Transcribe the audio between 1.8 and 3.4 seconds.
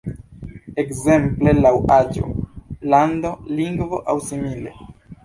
aĝo, lando,